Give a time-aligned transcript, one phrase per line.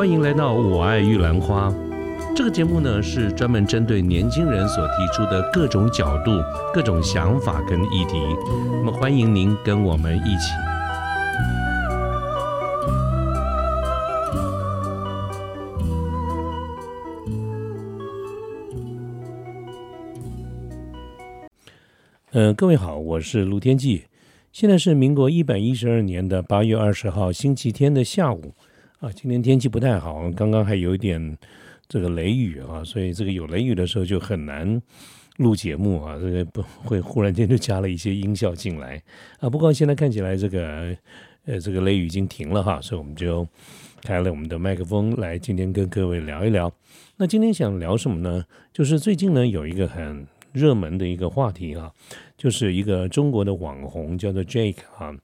[0.00, 1.68] 欢迎来到《我爱玉兰花》
[2.34, 6.30] 这个节目呢，是专门针对年轻人所提出的各种角度、
[6.72, 8.18] 各种想法跟议题。
[8.82, 10.54] 那么，欢迎您跟我们一起。
[22.30, 24.04] 呃，各位好，我是卢天记。
[24.50, 28.54] 现在是民国一百一十二年的八月二十号星期天的下午
[29.00, 29.10] 啊。
[29.12, 31.36] 今天天气不太好，刚刚还有一点
[31.88, 34.80] 这个雷雨啊，所以这个有雷雨的时候就很难
[35.38, 36.18] 录节目啊。
[36.20, 39.02] 这个不会忽然间就加了一些音效进来
[39.40, 39.50] 啊。
[39.50, 40.96] 不过现在看起来这个
[41.46, 43.46] 呃这个雷雨已经停了哈，所以我们就
[44.02, 46.72] 开了我们的麦克风来今天跟各位聊一聊。
[47.16, 48.44] 那今天想聊什么呢？
[48.72, 50.26] 就是最近呢有一个很。
[50.52, 51.88] 热门的一个话题啊，
[52.36, 55.14] 就是一个中国的网红叫做 Jake 啊，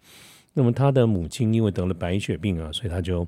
[0.55, 3.27] 那么他的母亲因为得了白血病啊，所以他就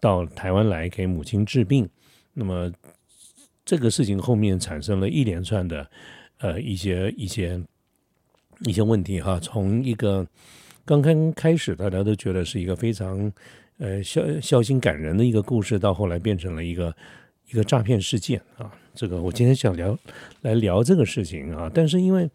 [0.00, 1.88] 到台湾来给母亲治病。
[2.34, 2.72] 那么
[3.64, 5.88] 这个事情后面产生了一连串的
[6.38, 7.60] 呃一些一些
[8.60, 10.26] 一些问题哈，从一个
[10.84, 13.32] 刚刚开始大家都觉得是一个非常
[13.78, 16.94] 呃孝孝心感人的一个故事，到后来变成了一个。
[17.50, 19.98] 一个诈骗事件啊，这个我今天想聊
[20.42, 22.30] 来聊这个事情啊，但是因为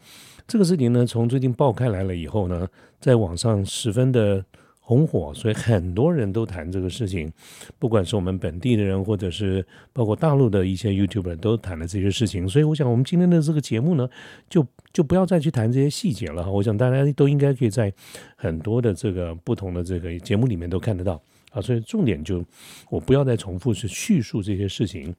[0.47, 2.67] 这个事情呢，从最近爆开来了以后呢，
[2.99, 4.43] 在网上十分的
[4.85, 7.31] 红火，所以很多人都谈这个事情，
[7.79, 14.09] 不管是我们本地的人，或者是包括大陆的一些 YouTuber 都谈了这些事情，所以我想我们今天的这个节目呢，
[14.49, 16.51] 就就不要再去谈这些细节了。
[16.51, 17.93] 我想大家都应该可以在
[18.35, 21.21] 很多的这个不同的这个节目里面都看得到。
[21.51, 22.43] 啊，所以重点就
[22.89, 25.15] 我不要再重复去叙述这些事情，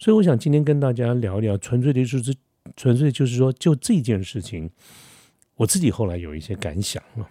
[0.00, 2.34] 所以我想今天跟大家聊一聊，纯粹的就是
[2.74, 4.68] 纯粹就是说就这件事情，
[5.54, 7.24] 我自己后来有一些感想啊。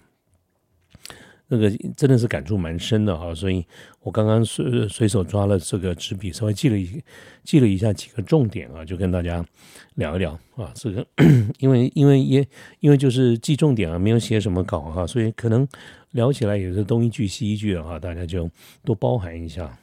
[1.47, 3.63] 那个真的是感触蛮深的哈，所以
[4.01, 7.03] 我刚刚随随手抓了这个纸笔，稍微记了一
[7.43, 9.45] 记了一下几个重点啊，就跟大家
[9.93, 10.71] 聊一聊啊。
[10.73, 11.05] 这个
[11.59, 12.45] 因为因为也
[12.79, 15.67] 因为就是记重点啊，没有写什么稿哈，所以可能
[16.11, 18.49] 聊起来也是东一句西一句的哈，大家就
[18.83, 19.77] 多包涵一下。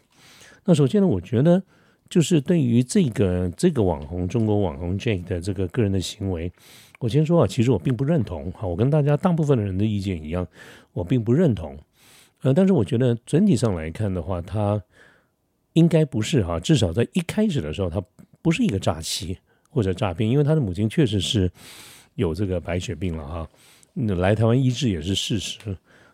[0.65, 1.63] 那首先呢，我觉得
[2.09, 6.51] 就是对于这个这个网红中国网红 Jake 的这个个人的行为。
[7.01, 10.47] 我先说啊，其实我并不认同哈，我跟大家大部分的人的意见一样，
[10.93, 11.79] 我并不认同。
[12.43, 14.83] 呃，但是我觉得整体上来看的话，他
[15.75, 18.03] 应该不是哈，至少在一开始的时候，他
[18.41, 19.39] 不是一个诈欺
[19.71, 21.51] 或者诈骗，因为他的母亲确实是
[22.17, 23.49] 有这个白血病了哈，
[23.95, 25.59] 来台湾医治也是事实。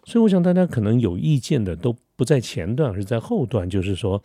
[0.04, 4.20] 所以我想大家可能有意见的都不在前段，而是在后段，就是说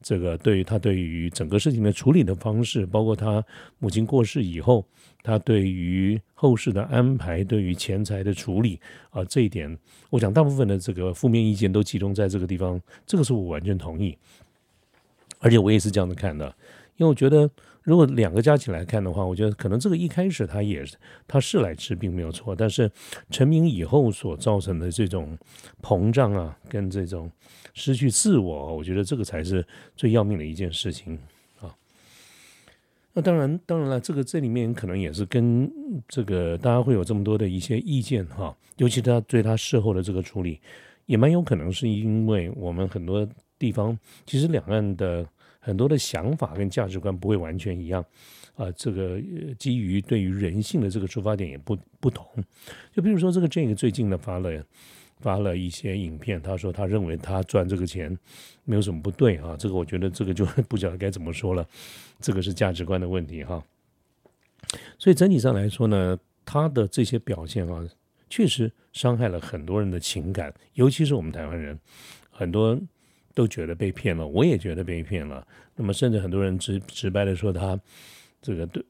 [0.00, 3.44] 这个对于他对于整个事情的处理的方式，包括他
[3.80, 4.86] 母亲过世以后。
[5.24, 8.80] 他对于后事的安排，对于钱财的处理
[9.10, 9.78] 啊，这一点，
[10.10, 14.18] 我想大部分的这个负面意见都集中在这个地方，这个是我完全同意，
[15.38, 16.52] 而且我也是这样子看的，
[16.96, 17.48] 因为我觉得
[17.82, 20.84] 如果两个加起来看的话，我觉得可能这个一开始他也
[21.26, 22.90] 他是来治病没有错，但是
[23.30, 25.36] 成名以后所造成的这种
[25.80, 27.30] 膨胀啊，跟这种
[27.74, 29.66] 失去自我，我觉得这个才是
[29.96, 31.18] 最要命的一件事情
[31.60, 31.74] 啊。
[33.12, 35.70] 那当然，当然了，这个这里面可能也是跟
[36.08, 40.60] 这个大家会有这么多的一些意见哈，尤其他对他事后的这个处理，
[41.06, 43.28] 也蛮有可能是因为我们很多
[43.58, 45.26] 地方其实两岸的
[45.62, 48.04] 很多的想法跟价值观不会完全一样
[48.56, 49.18] 啊，这个
[49.58, 52.26] 基于对于人性的这个出发点也不不同，
[52.92, 54.62] 就比如说这个这个最近呢发了。
[55.18, 58.18] 发了一些影片，他说他认为他赚这个钱
[58.64, 61.64] 没有什么不对啊，这个我觉得这个就 不晓得该怎么说了，
[62.18, 63.62] 这个是价值观的问题哈。
[64.98, 67.88] 所以整体上来说呢，他的这些表现啊，
[68.28, 71.78] 确实伤害了很多人的情感，尤其是我们台湾人，
[72.28, 72.76] 很多
[73.34, 75.46] 都觉得被骗了，我也觉得被骗了。
[75.76, 77.78] 那么甚至很多人直直白的说他
[78.40, 78.84] 这个对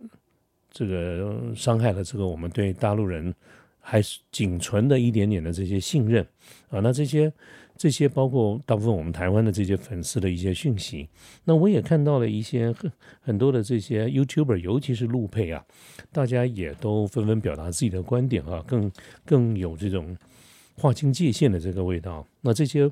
[0.70, 3.34] 这个伤害了这个我们对大陆人。
[3.84, 6.24] 还是仅存的一点点的这些信任
[6.70, 7.32] 啊，那这些
[7.76, 11.08] 这些包括大部分我们台湾的这些粉丝的一些讯息，
[11.42, 15.66] 那我也看到了一些很很多的这些 YouTuber，尤其是陆配啊，
[16.12, 18.88] 大家也都纷纷表达自己的观点啊，更
[19.26, 20.16] 更有这种
[20.76, 22.24] 划清界限的这个味道。
[22.40, 22.88] 那这些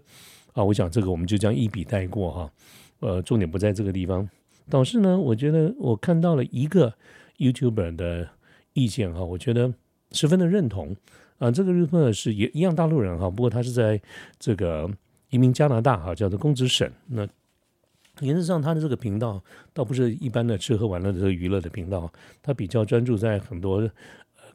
[0.52, 2.52] 啊，我想这个我们就将一笔带过哈，
[3.00, 4.28] 呃，重点不在这个地方。
[4.68, 6.94] 导致呢，我觉得我看到了一个
[7.38, 8.28] YouTuber 的
[8.72, 9.72] 意见哈，我觉得。
[10.12, 10.96] 十分的认同
[11.38, 14.02] 啊，这个日本是也一样大陆人哈，不过他是在
[14.40, 14.90] 这个
[15.28, 16.90] 移民加拿大哈，叫做公子省。
[17.06, 17.24] 那
[18.20, 19.40] 原则上他的这个频道
[19.72, 22.12] 倒不是一般的吃喝玩乐的这个娱乐的频道，
[22.42, 23.88] 他比较专注在很多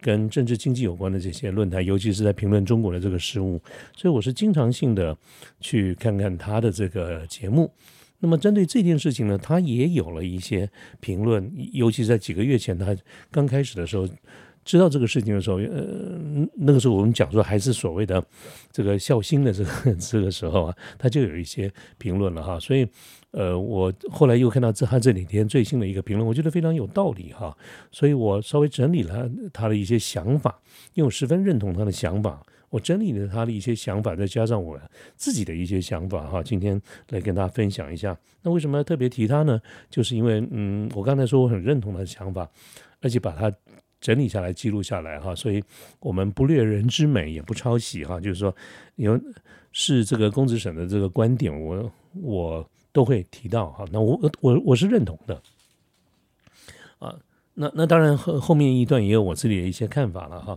[0.06, 3.60] 跟政治经济有关的这些论坛，尤其是在评论中国的这个事务。
[3.98, 5.18] 所以我是经常性的
[5.60, 7.72] 去看看他的这个节目。
[8.20, 10.70] 那么针对这件事情呢，他也有了一些
[11.00, 12.96] 评论，尤其在几个月前他
[13.32, 14.08] 刚开始的时候。
[14.66, 18.22] 知道这个事情的时候，呃，那个时候我们讲说还是所谓的
[18.72, 22.60] 这个孝心的这个 这个时候啊，他就有一些评论了哈。
[22.60, 22.86] 所以，
[23.30, 27.56] 呃，我后来又看到这他这几天最新的一个评论，我觉得非常有道理哈。
[27.92, 30.60] 所以我稍微整理了他的一些想法，
[30.96, 32.42] 因为我十分认同他的想法。
[32.72, 34.78] 我整理了他的一些想法，再加上我
[35.16, 36.82] 自己的一些想法哈，今天
[37.12, 38.18] 来跟大家分享一下。
[38.42, 39.62] 那为什么要特别提他呢？
[39.90, 42.50] 就是因为，嗯，我刚才说我很认同他的想法，
[43.00, 43.54] 而且把他。
[44.06, 45.64] 整理下来，记录下来哈，所以
[46.00, 48.20] 我们不略人之美，也不抄袭哈。
[48.20, 48.56] 就是说，
[48.98, 49.20] 有
[49.72, 51.92] 是这个公子省的这个观点，我
[52.22, 53.84] 我都会提到哈。
[53.92, 55.42] 那我我我是认同的
[57.00, 57.18] 啊。
[57.56, 60.56] 那那当然后后面一段也有我自己的一些看法了哈。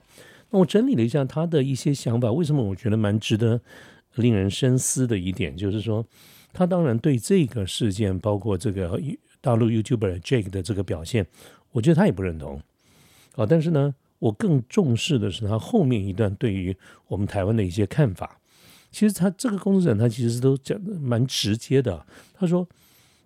[0.51, 3.59] 那我整理了一下他的一些想法，为什么我觉得蛮值得
[4.17, 6.05] 令人深思的一点，就是说，
[6.53, 9.01] 他当然对这个事件，包括这个
[9.41, 11.27] 大陆 YouTuber Jake 的这个表现，
[11.73, 12.61] 我觉得他也不认同。
[13.39, 16.77] 啊，但是呢，我更重视的是他后面一段对于
[17.07, 18.41] 我们台湾的一些看法。
[18.91, 22.05] 其实他这个公司人，他其实都讲的蛮直接的。
[22.35, 22.69] 他说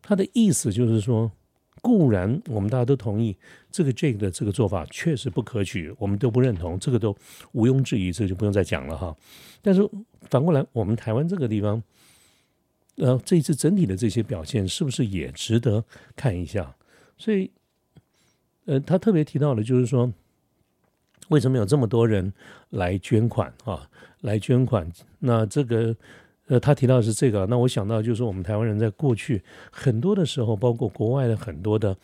[0.03, 1.33] 他的意思就是说，
[1.81, 3.35] 固然我们大家都同意
[3.71, 7.17] 这个 Jake 的这个做法确实不可取，我们都不认同，这个都
[7.53, 9.17] 毋庸置疑，这个就不用再讲了哈。
[9.63, 9.89] 但是
[10.29, 11.83] 反过来，我们台湾这个地方，
[12.97, 15.83] 呃，这一次整体的这些表现是不是也值得
[16.15, 16.77] 看一下？
[17.17, 17.51] 所以。
[18.67, 20.13] 呃，他特别提到的，就是说，
[21.29, 22.33] 为什么有这么多人
[22.71, 23.89] 来捐款啊？
[24.21, 24.89] 来捐款，
[25.19, 25.97] 那这个，
[26.47, 27.45] 呃，他提到的是这个。
[27.47, 31.97] 那我想到，就是我们台湾人在过去很多的时候，包括国外的很多的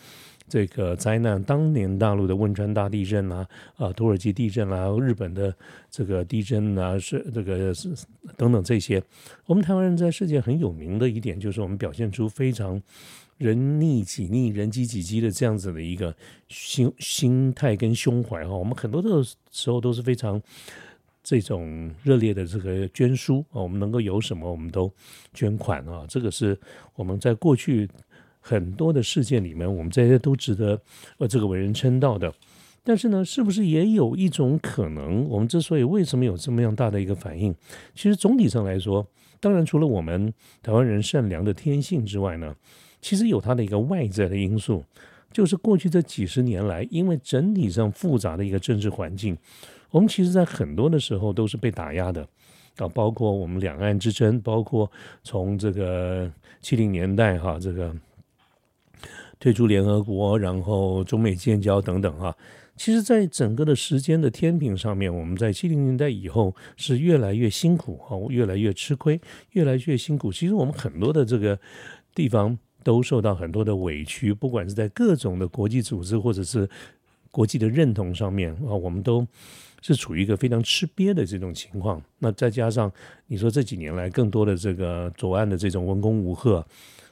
[0.48, 3.46] 这个灾难，当年大陆的汶川大地震啊，
[3.76, 5.54] 啊，土耳其地震啊，日本的
[5.88, 7.88] 这个地震啊，是这个是
[8.36, 9.00] 等等这些，
[9.46, 12.82] 我们台湾人在世界很有名的一点，就是我们表现出非常。
[13.38, 16.14] 人逆己逆，人饥己饥的这样子的一个
[16.48, 19.08] 心心态跟胸怀哈，我们很多的
[19.50, 20.40] 时候都是非常
[21.22, 24.92] 这种热烈的这个捐书啊，我们能够有什么我们都
[25.32, 26.58] 捐款啊，这个是
[26.94, 27.88] 我们在过去
[28.40, 30.80] 很多的事件里面，我们这些都值得
[31.18, 32.32] 呃这个为人称道的。
[32.82, 37.54] 但是呢，是不是也有一种可能，我们之所以为什么有这么样大的一个反应，
[37.94, 39.06] 其实总体上来说，
[39.38, 40.32] 当然除了我们
[40.62, 42.56] 台湾人善良的天性之外呢？
[43.00, 44.84] 其实有它的一个外在的因素，
[45.32, 49.36] 就是过去这几十年来，因为整体上复杂的一个政治环境，
[49.90, 52.26] 我们其实在很多的时候都是被打压的
[52.78, 54.90] 啊，包括我们两岸之争，包括
[55.22, 56.30] 从这个
[56.60, 57.94] 七零年代哈，这个
[59.38, 62.36] 退出联合国，然后中美建交等等哈，
[62.76, 69.20] 其实，在整个的时间的天平上面，我们在七零年代以后是越来越辛苦哈，越来越吃亏，
[69.52, 70.32] 越来越辛苦。
[70.32, 71.58] 其实我们很多的这个
[72.14, 72.58] 地方。
[72.84, 76.68] 都受到很多的委屈，不管是在各种的国际组织或者是
[77.30, 79.26] 国际的认同上面啊，我们都
[79.82, 82.02] 是处于一个非常吃瘪的这种情况。
[82.18, 82.90] 那再加上
[83.26, 86.64] 你说这几年来更多的这个左岸的这种文攻武赫，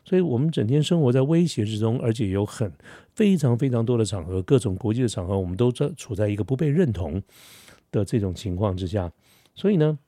[0.05, 2.73] 所以我们整天生活在威胁之中，而且有很
[3.15, 7.23] 非常非常多的场合，各种国际的场合，我们都在处在一个不被认同
[7.91, 9.13] 的这种情况之下。
[9.55, 9.99] 所以呢，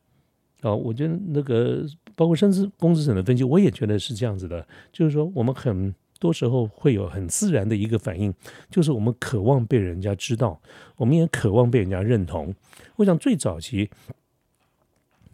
[0.62, 1.84] 啊，我觉得那个。
[2.18, 8.34] 包括甚至公子省的分析，我也觉得是这样子的，就是说我们很多时候会有很自然的一个反应，
[8.68, 10.60] 就是我们渴望被人家知道，
[10.96, 12.52] 我们也渴望被人家认同。
[12.96, 13.88] 我想最早期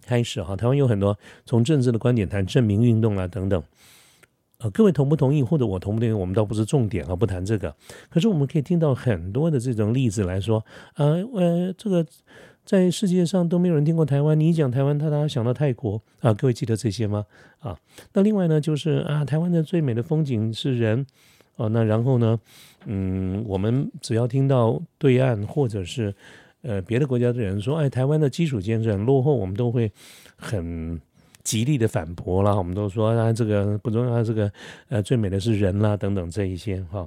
[0.03, 3.63] 开始哈，台湾有很多从政治的观点谈证明运动啊等等，
[4.59, 7.75] 呃，各位同不同意或者我同不同意，我们倒不是重点啊，不谈这个。
[8.11, 10.63] 可是我们可以听到很多的这种例子来说，
[10.97, 12.07] 呃呃，这个。
[12.65, 16.33] 在世界上都没有人听过台湾，你一讲台湾，他大家想到泰国啊？
[16.33, 17.27] 各位记得这些吗？
[17.59, 17.79] 啊，
[18.15, 21.05] 那另外呢，就是啊，台湾的最美的风景是人
[21.57, 21.69] 哦。
[21.69, 22.41] 那然后呢，
[22.87, 26.15] 嗯，我们只要听到对岸或者是
[26.63, 29.93] 呃别的国家的人说，哎，台湾的基础建设很落后，我们都会
[30.37, 30.99] 很
[31.43, 32.57] 极力的反驳啦。
[32.57, 34.51] 我们都说啊，这个不重要，这个
[34.89, 37.07] 呃最美的是人啦，等等这一些哈。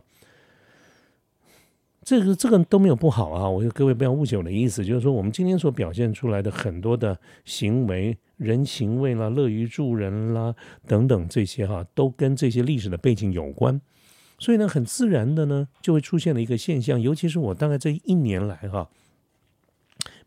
[2.07, 3.49] 这个这个都没有不好啊！
[3.49, 10.55] 我各位不要误解我的意思，就是说我们今天所表现出来的很多的行为、人情味啦、乐于助人啦
[10.87, 13.81] 等等这些哈，都跟这些历史的背景有关。
[14.39, 17.01] 所以呢，很自然的呢，就会出现了一个现象。
[17.01, 18.87] 尤其是我大概这一年来哈，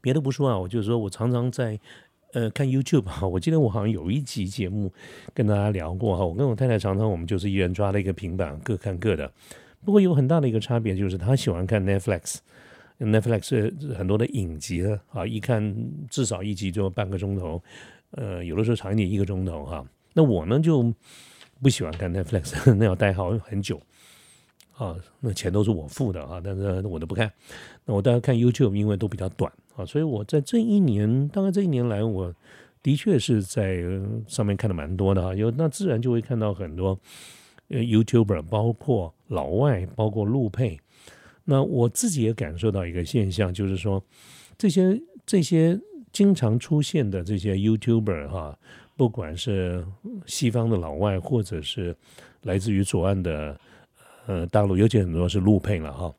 [0.02, 1.80] 别的不说啊，我就是说我常常在
[2.34, 3.26] 呃看 YouTube 哈。
[3.26, 4.92] 我记得我好像有一集节目
[5.32, 9.32] 跟大家聊过哈，我跟我太太常常我们就是一人抓了一个平板，各看各的。
[9.84, 15.74] 不过有很大的一个差别，就是他喜欢看 Netflix，Netflix 很多的影集啊，一看
[16.08, 17.62] 至少一集就半个钟头，
[18.10, 19.84] 呃，有的时候长一点一个钟头哈。
[20.12, 20.92] 那我呢就
[21.62, 23.80] 不喜欢看 Netflix， 那要待好很久
[24.76, 27.30] 啊，那钱都是我付的啊，但是我都不看。
[27.84, 32.34] 那我大概看 YouTube，因为都比较短啊，所以我在这一年，大概这一年来，我
[32.82, 33.82] 的确是在
[34.26, 36.98] 上面看的蛮多的哈，有那自然就会看到很多
[37.68, 40.78] 呃 YouTuber，包括老外，包括陆配。
[41.44, 44.00] 那我自己也感受到一个现象，就是说
[44.56, 45.80] 这些这些
[46.12, 48.58] 经常出现的这些 YouTuber 哈，
[48.96, 49.84] 不管是
[50.26, 51.96] 西方的老外，或者是
[52.42, 53.58] 来自于左岸的
[54.26, 56.14] 呃大陆，尤其很多是陆配了哈，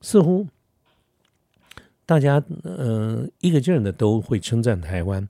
[0.00, 0.46] 似乎
[2.04, 5.26] 大家嗯一个劲儿的都会称赞台湾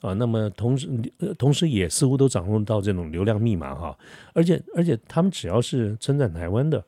[0.00, 0.88] 啊，那么同时
[1.18, 3.98] 呃同时也似乎都掌握到这种流量密码哈，
[4.32, 6.84] 而且而且他们只要是称赞台湾的，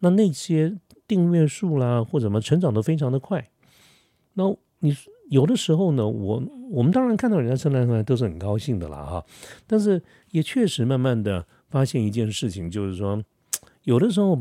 [0.00, 0.76] 那那些。
[1.08, 3.46] 订阅数啦，或者什么成长都非常的快。
[4.32, 4.44] 那
[4.78, 4.96] 你
[5.28, 9.24] 有的时候呢，我我们当然看到人家称赞出来都是很高兴的啦，哈。
[9.66, 10.00] 但是
[10.30, 13.22] 也确实慢慢的发现一件事情，就是说，
[13.82, 14.34] 有的时候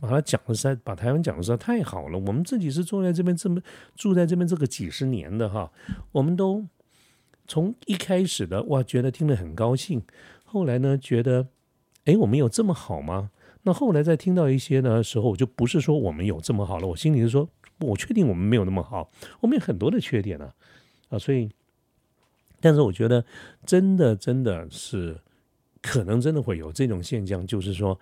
[0.00, 2.18] 把它讲的实在，把台湾讲的实在太好了。
[2.18, 3.58] 我们自己是住在这边这么
[3.94, 5.70] 住在这边这个几十年的哈，
[6.12, 6.66] 我们都
[7.48, 10.02] 从一开始的哇觉得听得很高兴，
[10.44, 11.48] 后来呢觉得，
[12.04, 13.30] 哎，我们有这么好吗？
[13.62, 17.48] 那后来再听到一些的时候，我就不是说我们有这么好了，我心里是说，
[17.80, 20.52] 我确定我们没有那么好，我们有很多的缺点呢，
[21.08, 21.50] 啊，所以，
[22.60, 23.24] 但是我觉得
[23.64, 25.18] 真的真的是
[25.80, 27.98] 可能真的会有这种现象，就是说，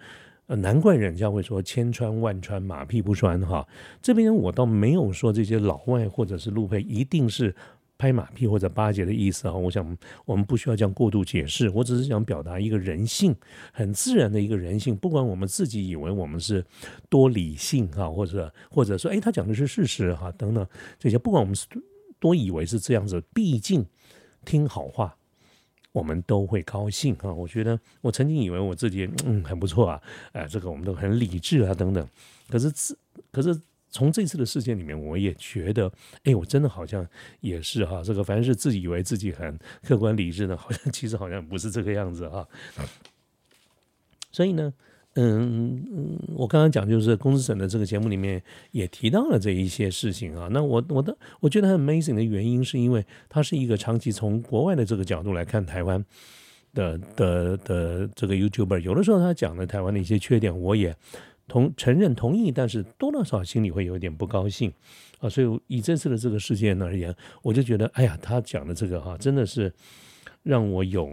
[0.46, 3.66] 呃，难怪人家会说千穿万穿马屁不穿哈，
[4.02, 7.54] 这边我倒没有说这些老外或者是路配一定是。
[7.98, 13.34] 拍马屁或者巴结的意思啊，我想我们不需要这样过度解释，我只是想表达一个人性
[13.72, 16.64] 很自然的一个人性，不管我们自己以为我们是
[17.08, 20.66] 多理性哈，或者或者说哎他讲的是事实哈等等
[20.98, 21.66] 这些，不管我们是
[22.20, 23.84] 多以为是这样子，毕竟
[24.44, 25.16] 听好话
[25.92, 27.32] 我们都会高兴哈。
[27.32, 32.06] 我觉得我曾经以为我自己嗯很不错啊，哎这个我们都很理智啊等等，
[32.48, 32.98] 可是自
[33.32, 33.58] 可是。
[33.88, 35.90] 从这次的事件里面，我也觉得，
[36.24, 37.06] 哎，我真的好像
[37.40, 42.46] 也是哈，这个凡是自己以为自己很客观理智的，好像其实好像不是这个样子哈。
[44.30, 44.74] 所以呢，
[45.14, 50.48] 嗯嗯，我刚刚讲就是公司省的这个节目里面也提到了这一些事情啊。
[50.50, 56.04] 那我我的我觉得很 amazing 的原因，是因为他是一个长期从国外的这个角度来看台湾
[56.74, 60.94] 的的的这个 YouTuber，有的时候他讲的台湾的一些缺点，我也。
[61.48, 64.72] 同承认同意，但是多多少少心里会有点不高兴
[65.20, 69.72] 啊，所以以这次的这个事件而言，我就觉得，哎呀，他讲的这个哈，真的是
[70.42, 71.08] 让我有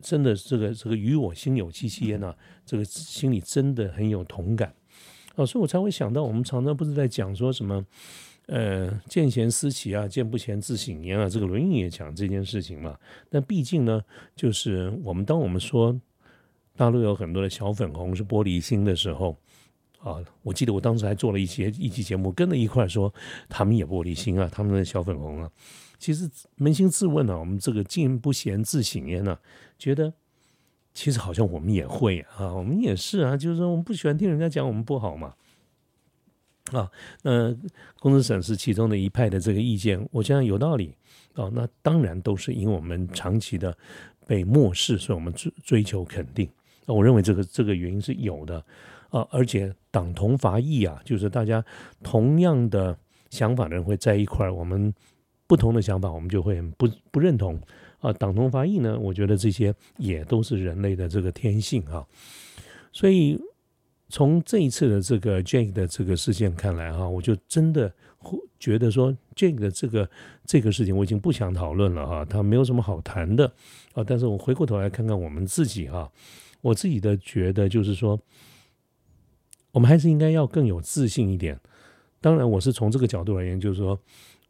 [0.00, 2.34] 真的这个这个与我心有戚戚焉呐，
[2.66, 4.74] 这个心里真的很有同感
[5.36, 7.86] 啊，所以我才会想到，我们常常不是在讲说什么，
[8.46, 12.98] 呃，见贤思齐啊，见不贤自省焉啊，这个《论语》也讲这件事情嘛。
[13.30, 14.02] 但毕竟呢，
[14.34, 15.98] 就是我们当我们说。
[16.76, 19.36] 大陆有很多的小粉红是玻璃心的时候，
[20.00, 23.12] 啊，我记得我当时还做了一些一期节目，跟着一块说
[23.48, 25.50] 他们也玻璃心啊，他们的小粉红啊。
[25.98, 26.28] 其实
[26.58, 29.38] 扪心自问啊，我们这个进不贤自省焉呢，
[29.78, 30.12] 觉得
[30.92, 35.34] 其实好像我们也会啊，我们也是啊，就是说我们不喜欢听人家讲我们不好嘛。
[36.72, 36.90] 啊，
[37.22, 37.54] 那
[38.00, 40.96] 公司审视其中的一派的这个意见，我觉得有道理
[41.34, 41.48] 啊。
[41.52, 43.76] 那当然都是因为我们长期的
[44.26, 46.50] 被漠视，所以我们追追求肯定。
[46.86, 48.62] 我认为这个这个原因是有的
[49.10, 51.64] 啊，而且党同伐异啊，就是大家
[52.02, 52.96] 同样的
[53.30, 54.92] 想法的人会在一块儿，我们
[55.46, 57.58] 不同的想法我们就会不不认同
[58.00, 58.12] 啊。
[58.12, 62.04] 党同伐异呢，我觉得这些也都是人类的这个天性啊。
[62.92, 63.40] 所以
[64.08, 67.92] 从这一次的这个 Jake 的这个事件看来哈，我就真的
[68.58, 70.10] 觉得说 Jake 的这个
[70.44, 73.50] 这个事情我已经不想讨论了哈，他没有什么好谈的
[73.94, 74.04] 啊。
[74.06, 76.10] 但是我回过头来看看我们自己哈。
[76.64, 78.18] 我自己的觉得就是说，
[79.70, 81.60] 我们还是应该要更有自信一点。
[82.22, 84.00] 当然，我是从这个角度而言，就是说，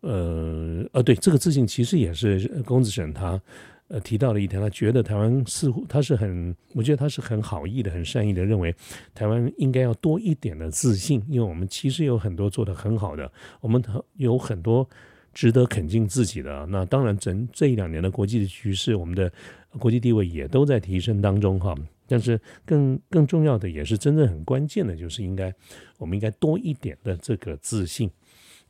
[0.02, 3.40] 呃，呃，对，这个自信其实也是龚子省他
[3.88, 8.72] 呃提到了一点，他觉得台湾似乎他是很，我觉得他是很好意的、很善意的，认为
[9.12, 13.28] 台湾应该要多一点的自信，因为我们其实有很多做的很好的，
[13.60, 13.82] 我们
[14.18, 14.88] 有很多
[15.32, 16.64] 值得肯定自己的。
[16.66, 19.32] 那当然，整这一两年的国际的局势，我们的
[19.80, 21.74] 国际地位也都在提升当中，哈。
[22.06, 25.54] 但是更更重要的也是真正很关键的，就是应该
[25.98, 28.10] 我们应该多一点的这个自信。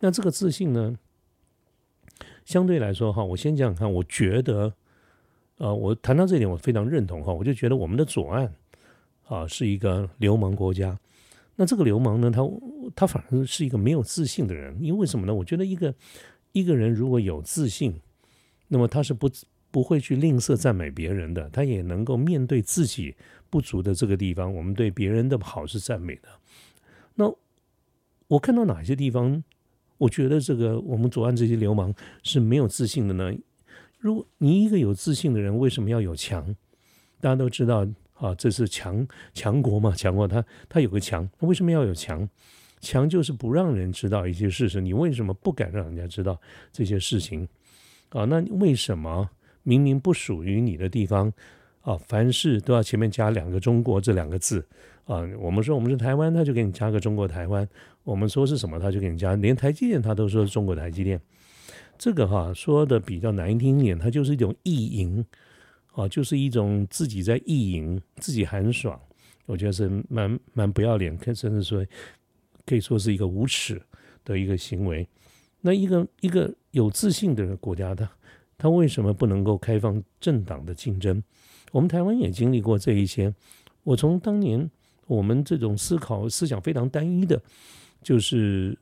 [0.01, 0.97] 那这个自信呢，
[2.45, 4.73] 相对来说哈，我先讲讲看，我觉得，
[5.59, 8.55] 呃，我谈到这点我非常认同哈，我就觉得我们的左岸
[9.27, 10.99] 啊是一个流氓国家。
[11.57, 12.43] 那这个流氓呢，他
[12.95, 15.35] 他反而是一个没有自信的人，因为什么呢？
[15.35, 15.95] 我觉得一个
[16.53, 18.01] 一个人如果有自信，
[18.69, 19.29] 那么他是不。
[19.75, 23.17] 不会去吝啬赞美别人的，他也能够面对自己
[23.51, 26.29] 不足的这个地方，我们对别人的好是赞美的。
[27.17, 27.29] 那
[28.29, 29.43] 我看到哪些地方，
[29.99, 33.37] 我觉得这个我们左岸这些流氓是没有自信的呢？
[33.99, 36.55] 如果你一个有自信的人，为什么要有强？
[37.21, 42.29] 大家都知道啊，这是强强国嘛，强国他他有个强，为什么要有强？
[42.81, 46.41] 强就是不让人知道一些事实，你为什么不敢让人家知道
[46.71, 47.49] 这些事情？
[48.11, 49.29] 啊，那为什么
[49.65, 51.33] 明明不属于你的地方
[51.81, 54.65] 啊，凡事都要前面加两个中国这两个字
[55.07, 55.29] 啊？
[55.39, 57.67] 我们说我们是台湾，他就给你加个中国台湾；
[58.05, 61.21] 我们说是什么，他就给你加，连台积电他都说是中国台积电。
[61.99, 65.25] 这个哈说的比较难听一点，它就是一种意淫
[65.93, 69.01] 啊，就是一种自己在意淫，自己很爽。
[69.47, 71.87] 我觉得是蛮蛮不要脸，甚至说
[72.67, 73.81] 可以说是一个无耻
[74.25, 75.07] 的一个行为。
[75.61, 78.11] 那一个一个有自信的国家，他
[78.57, 81.23] 他为什么不能够开放政党的竞争？
[81.73, 83.35] 我们台湾也经历过这一些。
[83.83, 84.71] 我从当年
[85.07, 87.43] 我们这种思考思想非常单一的，
[88.03, 88.79] 就是。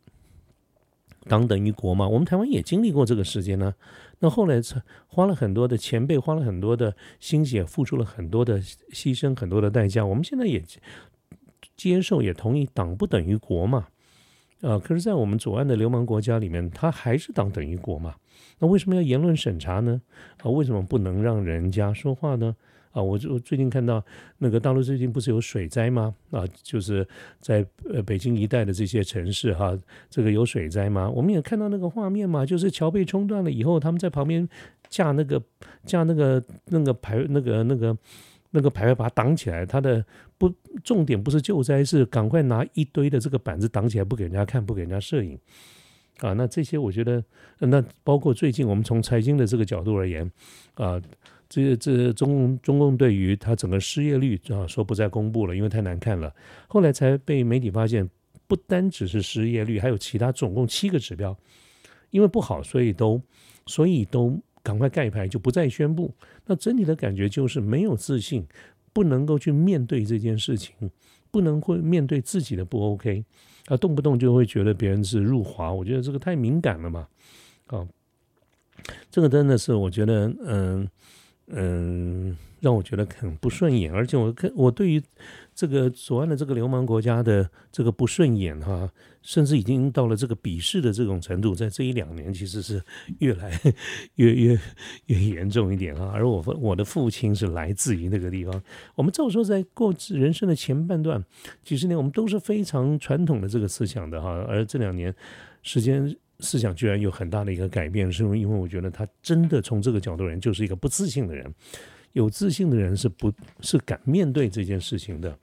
[1.29, 3.73] 党等于国嘛，我们台湾也经历过这个时间呢。
[4.19, 10.05] 那后来才花了很多的前辈，花了很多的心血，付出了很多的牺牲，很多的代价。
[10.05, 10.61] 我们现在也
[11.77, 13.87] 接受，也同意党不等于国嘛。
[14.63, 18.17] 啊，可是，在我们左岸的流氓国家里面，他还是党等于国嘛。
[18.59, 20.01] 那为什么要言论审查呢？
[20.43, 22.55] 啊，为什么不能让人家说话呢？
[22.93, 24.05] 啊，我就最近看到
[24.37, 26.15] 那个大陆最近不是有水灾吗？
[26.31, 27.07] 啊，就是
[27.41, 29.75] 在呃北京一带的这些城市哈，
[30.11, 31.09] 这个有水灾吗？
[31.09, 34.47] 我们也看到那个画面嘛，就是桥被冲断了以后，他们在旁边
[34.91, 35.43] 架那个
[35.87, 37.97] 架那个那个牌那个那个
[38.51, 39.65] 那个牌把它挡起来。
[39.65, 40.05] 它的
[40.37, 40.53] 不
[40.85, 45.39] 重点不是救灾，是赶快拿一堆的这个板子挡起来，不给人家看，不给人家摄影。
[46.19, 47.23] 啊，那这些我觉得，
[47.59, 50.31] 那包括最近我们从财经的这个角度而言，
[50.75, 51.01] 啊。
[51.55, 56.35] 这这中共中共对于他整个失业率啊说不再公布了，因为太难看了。
[56.67, 58.09] 后来才被媒体发现，
[58.47, 61.37] 不单只是失业率，还有其他总共七个指标，
[62.09, 63.21] 因为不好，所以都
[63.67, 66.15] 所以都赶快盖牌，就不再宣布。
[66.47, 68.47] 那整体的感觉就是没有自信，
[68.95, 70.75] 不能够去面对这件事情，
[71.31, 73.23] 不能会面对自己的不 OK，
[73.73, 77.09] 啊，动不动就会觉得别人是入华，我觉得这个太敏感了嘛，
[77.69, 77.87] 啊，
[79.11, 80.89] 这个真的是我觉得嗯。
[81.55, 85.03] 嗯，让我觉得很不顺眼，而且我看我对于
[85.53, 88.89] 这个左岸的这个流氓国家的这个不顺眼哈，
[89.21, 92.81] 甚至已经到了这个鄙视的这种程度，在这一两年其实是
[93.19, 93.51] 越来
[94.15, 94.59] 越越
[95.07, 96.09] 越严重一点哈。
[96.15, 98.63] 而我我的父亲是来自于那个地方，
[98.95, 101.23] 我们照说在过人生的前半段
[101.65, 105.13] 几十年，我们都是非常传统的这个思想的哈，而这两年
[105.63, 106.17] 时间。
[106.41, 111.55] 思想居然有很大的一个改变，是因为我觉得他真的从这个角度人就是一个不自信的人，
[112.13, 115.37] 有自信的人是不是敢面对这件事情的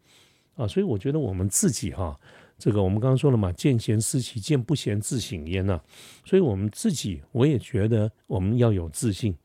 [0.56, 0.68] 啊？
[0.68, 2.18] 所以我觉得我们自己哈，
[2.58, 5.80] 这个我们刚刚说了嘛，见贤思齐，见不贤自省焉呐。
[6.26, 9.36] 所以我们自己，我也觉得我们要有自信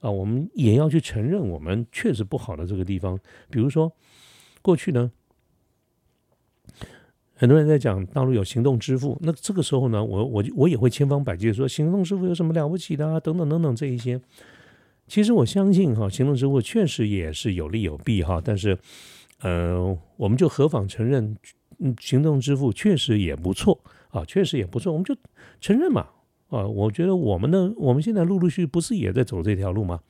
[0.00, 3.18] 啊，我们也要去承认我们确实不好的这个地方，
[3.50, 3.92] 比如说
[4.62, 5.10] 过去呢。
[7.36, 13.18] 很多人在讲大陆有行动支付，那这个时候呢，我我我也会千方百计说行动支付有什么了不起的啊？
[13.18, 14.18] 等等等等这一些，
[15.06, 18.40] 其实我相信哈，行动支付确实也是有利有弊哈。
[18.44, 18.78] 但是，
[19.40, 21.36] 呃，我们就何妨承认，
[21.78, 25.14] 嗯行动支付确实也不错啊，确实也不错，我们就
[25.60, 26.08] 承认嘛
[26.48, 26.66] 啊。
[26.66, 30.00] 我觉得我们呢，我们现在陆陆续续不是也在走这条路吗？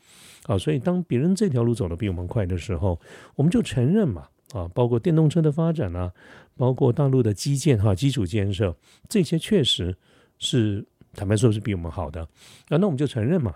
[0.45, 3.01] 啊，所以当别人这条路走得比我们快的时候，
[3.35, 4.29] 我们就承认嘛。
[4.53, 6.13] 啊，包括电动车的发展啊，
[6.57, 8.77] 包括大陆的基建哈，基础建设
[9.09, 9.97] 这些确实
[10.39, 12.21] 是坦白说是比我们好的
[12.69, 13.53] 啊，那我们就承认嘛。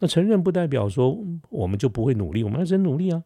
[0.00, 1.16] 那承认不代表说
[1.48, 3.22] 我们就不会努力，我们还是努力啊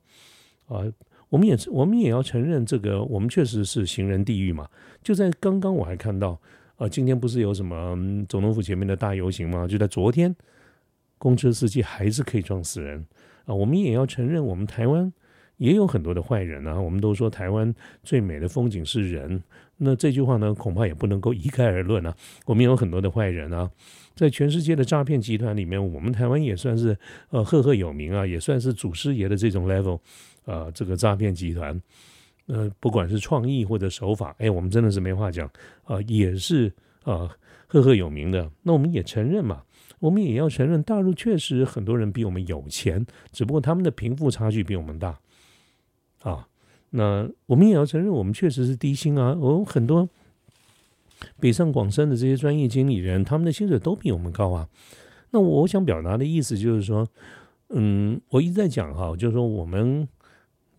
[0.67, 0.85] 啊，
[1.31, 4.69] 我们也我们也要承认这个，我们确实是行人地狱嘛。
[5.03, 6.39] 就在刚刚我还看到
[6.77, 7.97] 啊，今天不是有什么
[8.29, 9.67] 总统府前面的大游行吗？
[9.67, 10.37] 就在昨天，
[11.17, 13.07] 公车司机还是可以撞死人
[13.47, 13.55] 啊。
[13.55, 15.11] 我们也要承认，我们台湾。
[15.59, 16.81] 也有很多的坏人啊！
[16.81, 19.41] 我们都说台湾最美的风景是人，
[19.77, 22.17] 那这句话呢，恐怕也不能够一概而论啊。
[22.47, 23.71] 我们有很多的坏人啊，
[24.15, 26.97] 在全世界的诈骗集团里面，我们台湾也算是
[27.31, 29.99] 呃赫赫有名啊，也算是祖师爷的这种 level
[30.45, 30.71] 啊。
[30.73, 31.81] 这个诈骗集团，
[32.47, 35.51] 呃，不管是创意或者手法，哎，我们真的是没话讲
[35.85, 37.29] 啊，也是啊
[37.67, 38.51] 赫赫有名的。
[38.63, 39.65] 那我们也承认嘛，
[39.99, 45.19] 我们也要承认，大陆确实很多人比我们有钱，只不过他们的贫富差距比我们大。
[46.21, 46.49] 啊，
[46.97, 49.37] 那我们也要承认，我们确实是低薪啊。
[49.41, 50.09] 我们很多
[51.41, 54.69] 北上广深的这些专业经理人，他们的薪水都比我们高啊。
[55.31, 57.05] 那我想表达的意思就是说，
[57.71, 60.07] 嗯，我一直在讲哈，就是说我们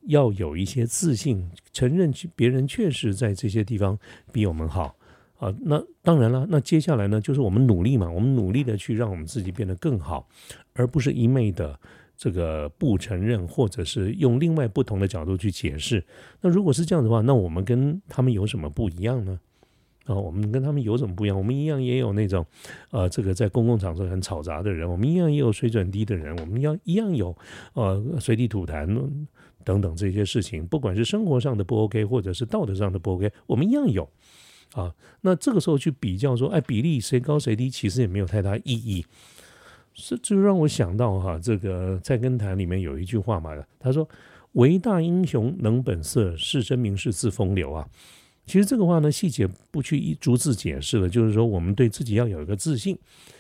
[0.04, 4.00] 要有一些自信，承认别人确实在这些地方
[4.32, 4.96] 比我们好
[5.38, 5.54] 啊。
[5.64, 10.26] 那当然了，那接下来呢，就是我们努力嘛，我们努力的去让我们自己变得更好，
[10.76, 11.78] 而不是一昧的
[12.18, 16.04] 这个不承认，或者是用另外不同的角度去解释。
[16.42, 19.40] 那如果是这样的话，那我们跟他们有什么不一样呢？
[20.06, 21.38] 啊，我们跟他们有什么不一样？
[21.38, 22.46] 我们一样也有那种，
[22.92, 27.36] 呃，这个在公共场所很吵杂的人，我们一样也有水准低的人，我们要一样有，
[27.74, 28.86] 呃，随地吐痰
[29.64, 34.08] 等等这些事情，不管是生活上的不 OK，或者是道德上的不 OK，我们一样有。
[34.74, 39.06] 啊，那这个时候去比较说，哎，比例谁高谁低，其实也没有太大意义。
[39.96, 44.08] 是，就让我想到哈，这个在跟坛里面有一句话嘛，他说
[44.54, 47.88] ：“唯大英雄能本色，是真名是自风流啊。”
[48.46, 52.96] 其实这个话呢，细节不去一逐字解释了，就是说我们对自己要有一个自信。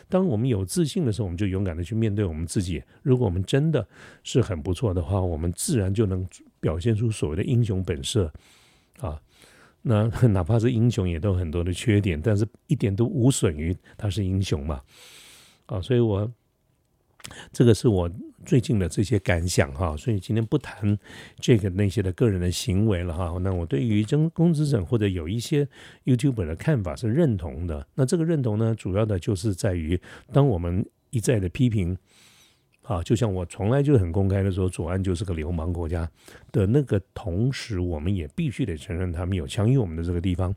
[0.09, 2.81] 当我们有自信的时候，我们就勇敢的去面对我们自己。
[3.03, 3.87] 如果我们真的
[4.23, 6.25] 是很不错的话，我们自然就能
[6.59, 8.31] 表现出所谓的英雄本色
[8.99, 9.21] 啊。
[9.83, 14.81] 那哪怕是英雄，也都很多的缺点，但是一点都无损于他是英雄嘛。
[15.67, 16.31] 啊，所以我
[17.51, 18.09] 这个是我。
[18.45, 20.95] 最近的这些感想哈，所以今天不谈
[21.39, 23.35] 这个那些的个人的行为了哈。
[23.41, 25.67] 那我对于真公子者或者有一些
[26.03, 27.88] YouTuber 的看法是认同的。
[27.95, 29.99] 那这个认同呢，主要的就是在于，
[30.31, 31.97] 当我们一再的批评
[32.83, 36.07] 啊，就像我从来就很公开的说，左岸就是个流氓国家
[36.51, 40.55] 的那个同时，我们也必须得承认他们有强于我们的这个地方。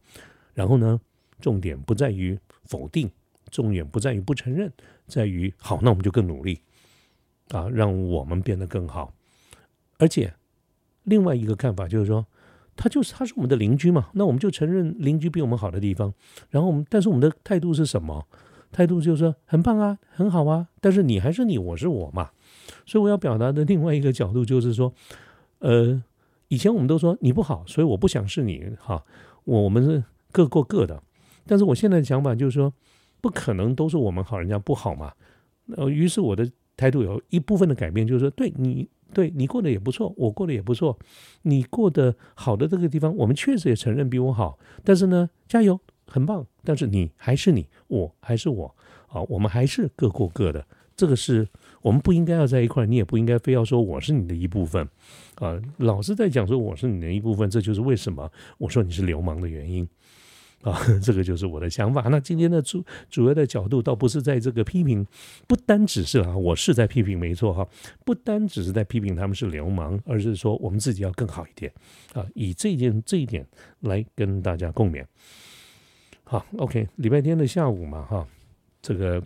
[0.52, 1.00] 然后呢，
[1.40, 3.11] 重点不在于否定，
[3.50, 4.70] 重点不在于不承认，
[5.09, 6.61] 在于好，那我们就更努力。
[7.51, 9.14] 啊，让我们变得更好，
[9.97, 10.35] 而且
[11.05, 12.27] 另外一个看法就是说，
[12.77, 16.12] 他就是他是我们的邻居嘛，那我们就承认邻居比我们好的地方，
[16.51, 18.27] 然后我们但是我们的态度是什么？
[18.71, 22.33] 态度就是说很棒啊，很好啊，但是你还是你，我是我嘛，
[22.85, 24.92] 所以我要表达的另外一个角度就是说，
[25.61, 26.03] 呃，
[26.49, 29.03] 以前我们都说你不好，所以我不想是你哈，
[29.44, 31.03] 我我们是各过各的，
[31.47, 32.71] 但是我现在的想法就是说，
[33.20, 35.12] 不可能都是我们好，人家不好嘛，
[35.76, 36.50] 呃，于是我的。
[36.81, 40.96] 态度有一部分的改变，就是说，对你，对你过得也不错，我过得也不错，
[41.42, 48.76] 你过得好的这个地方，我们确实也承认比我好，但是呢，加油，很棒，但是你还是你，我还是我，
[49.09, 51.48] 啊，我们还是各过各的，这个是
[51.83, 54.88] 我们不应该要在一块，你也不应该非要说我是你的一部分，
[55.40, 59.88] 啊，老是在讲说我是你的一部分，这就是为什么我说你是流氓的原因。
[60.62, 62.03] 啊，这个就是我的想法。
[62.11, 65.07] 那今天的主主要的角度，倒不是在这个批评，
[65.47, 67.66] 不单只是啊，我是在批评，没错哈，
[68.05, 71.73] 不单只是在批评他们是流氓，而是说我们自己要更好一点
[72.12, 73.47] 啊，以这件这一点
[73.81, 75.05] 来跟大家共勉。
[76.25, 78.27] 好，OK，礼拜天的下午嘛，哈，
[78.83, 79.23] 这个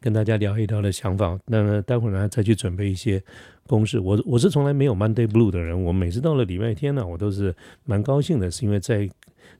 [0.00, 1.38] 跟大家聊一聊的想法。
[1.46, 3.22] 那待会儿呢，再去准备一些
[3.66, 3.98] 公式。
[3.98, 9.08] 我我是从来没有 Monday Blue 的人，我每次到了礼拜天呢，我都是蛮高兴的，是因为在。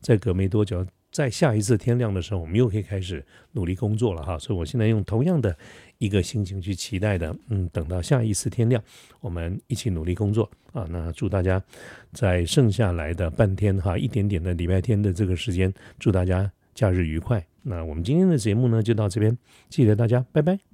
[0.01, 4.38] 在隔没多久，在下一次天亮的时候，我们又可以开始努力工作了哈。
[4.38, 5.57] 所以我现在用同样的
[5.96, 8.81] 一个心情去期待的，嗯，等到下一次天亮，
[9.20, 10.87] 我们一起努力工作啊。
[10.90, 11.61] 那祝大家
[12.12, 17.44] 在剩下来的半天哈，一点点的礼拜天的这个时间，祝大家假日愉快。
[17.68, 19.37] 那我们今天的节目呢，就到这边，
[19.68, 20.67] 记得大家拜拜。